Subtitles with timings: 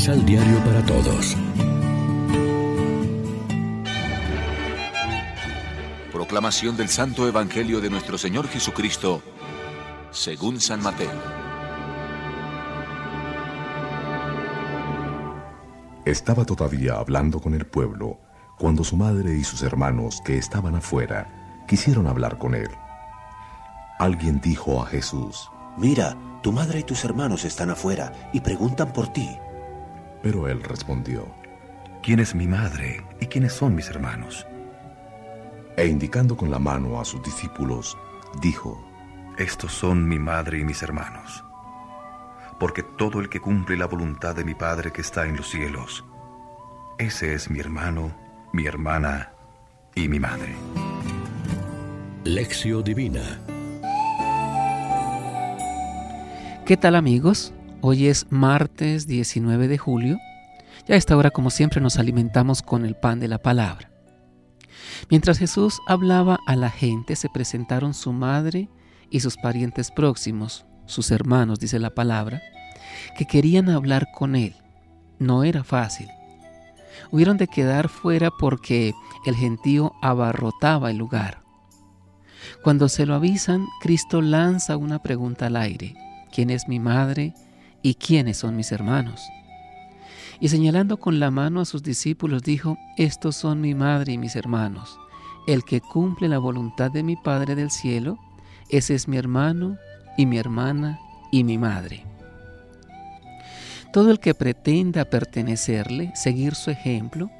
[0.00, 1.36] Misal Diario para Todos.
[6.10, 9.22] Proclamación del Santo Evangelio de nuestro Señor Jesucristo,
[10.10, 11.10] según San Mateo.
[16.06, 18.20] Estaba todavía hablando con el pueblo
[18.56, 22.70] cuando su madre y sus hermanos que estaban afuera quisieron hablar con él.
[23.98, 29.08] Alguien dijo a Jesús, Mira, tu madre y tus hermanos están afuera y preguntan por
[29.08, 29.28] ti.
[30.22, 31.26] Pero él respondió,
[32.02, 34.46] ¿quién es mi madre y quiénes son mis hermanos?
[35.76, 37.96] E indicando con la mano a sus discípulos,
[38.40, 38.84] dijo,
[39.38, 41.44] Estos son mi madre y mis hermanos.
[42.58, 46.04] Porque todo el que cumple la voluntad de mi Padre que está en los cielos,
[46.98, 48.14] ese es mi hermano,
[48.52, 49.32] mi hermana
[49.94, 50.54] y mi madre.
[52.24, 53.40] Lección Divina
[56.70, 57.52] ¿Qué tal amigos?
[57.82, 60.18] Hoy es martes 19 de julio.
[60.86, 63.90] Ya a esta hora, como siempre, nos alimentamos con el pan de la palabra.
[65.08, 68.68] Mientras Jesús hablaba a la gente, se presentaron su madre
[69.08, 72.42] y sus parientes próximos, sus hermanos, dice la palabra,
[73.16, 74.56] que querían hablar con él.
[75.18, 76.08] No era fácil.
[77.10, 78.92] Hubieron de quedar fuera porque
[79.24, 81.42] el gentío abarrotaba el lugar.
[82.62, 85.94] Cuando se lo avisan, Cristo lanza una pregunta al aire
[86.30, 87.32] quién es mi madre
[87.82, 89.22] y quiénes son mis hermanos.
[90.40, 94.36] Y señalando con la mano a sus discípulos dijo, estos son mi madre y mis
[94.36, 94.98] hermanos.
[95.46, 98.18] El que cumple la voluntad de mi Padre del cielo,
[98.70, 99.76] ese es mi hermano
[100.16, 100.98] y mi hermana
[101.30, 102.04] y mi madre.
[103.92, 107.30] Todo el que pretenda pertenecerle, seguir su ejemplo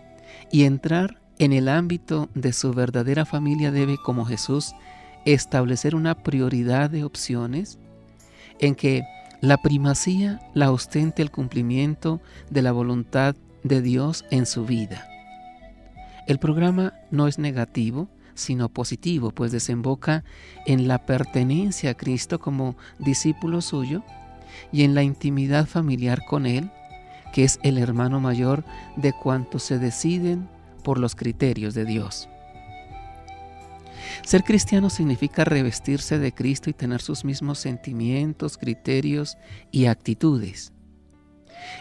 [0.50, 4.74] y entrar en el ámbito de su verdadera familia debe, como Jesús,
[5.24, 7.78] establecer una prioridad de opciones
[8.58, 9.05] en que
[9.41, 12.20] la primacía la ostente el cumplimiento
[12.51, 15.06] de la voluntad de Dios en su vida.
[16.27, 20.24] El programa no es negativo, sino positivo, pues desemboca
[20.67, 24.02] en la pertenencia a Cristo como discípulo suyo
[24.73, 26.70] y en la intimidad familiar con Él,
[27.33, 28.64] que es el hermano mayor
[28.96, 30.48] de cuantos se deciden
[30.83, 32.30] por los criterios de Dios.
[34.25, 39.36] Ser cristiano significa revestirse de Cristo y tener sus mismos sentimientos, criterios
[39.70, 40.73] y actitudes.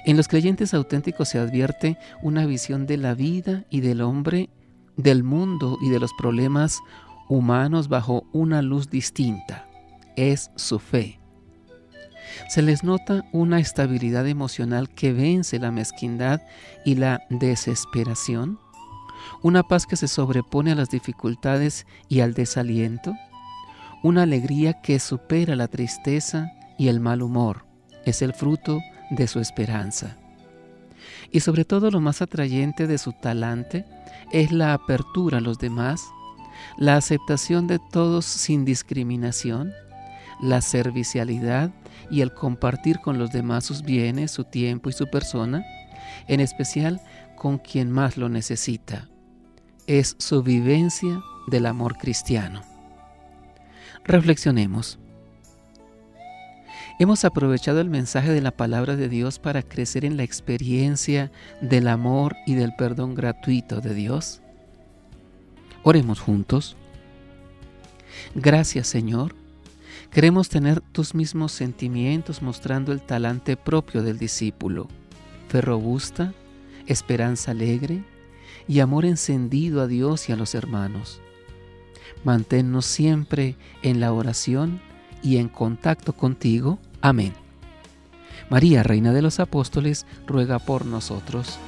[0.06, 4.50] En los creyentes auténticos se advierte una visión de la vida y del hombre,
[4.98, 6.80] del mundo y de los problemas
[7.28, 9.68] humanos bajo una luz distinta.
[10.16, 11.20] Es su fe.
[12.48, 16.42] Se les nota una estabilidad emocional que vence la mezquindad
[16.86, 18.60] y la desesperación
[19.42, 23.14] una paz que se sobrepone a las dificultades y al desaliento,
[24.04, 27.66] una alegría que supera la tristeza y el mal humor,
[28.06, 30.18] es el fruto de su esperanza.
[31.32, 33.86] Y sobre todo lo más atrayente de su talante
[34.32, 36.02] es la apertura a los demás,
[36.78, 39.74] la aceptación de todos sin discriminación,
[40.42, 41.72] la servicialidad
[42.10, 45.64] y el compartir con los demás sus bienes, su tiempo y su persona,
[46.28, 47.02] en especial
[47.40, 49.10] con quien más lo necesita
[49.88, 52.62] es su vivencia del amor cristiano.
[54.04, 55.00] Reflexionemos.
[57.00, 61.88] Hemos aprovechado el mensaje de la palabra de Dios para crecer en la experiencia del
[61.88, 64.42] amor y del perdón gratuito de Dios.
[65.82, 66.76] Oremos juntos.
[68.36, 69.34] Gracias Señor.
[70.12, 74.88] Queremos tener tus mismos sentimientos mostrando el talante propio del discípulo.
[75.48, 76.34] Fe robusta,
[76.90, 78.04] esperanza alegre,
[78.68, 81.22] y amor encendido a Dios y a los hermanos.
[82.24, 84.82] Manténnos siempre en la oración
[85.24, 86.80] y en contacto contigo.
[87.02, 87.34] Amén.
[88.50, 91.60] María, Reina de los Apóstoles, ruega por nosotros.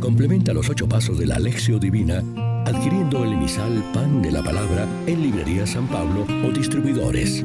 [0.00, 2.22] Complementa los ocho pasos de la Alexio Divina
[2.66, 7.44] adquiriendo el emisal Pan de la Palabra en Librería San Pablo o Distribuidores.